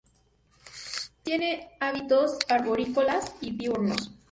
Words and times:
Tiene 1.21 1.75
hábitos 1.79 2.39
arborícolas 2.49 3.35
y 3.39 3.51
diurnos. 3.55 4.09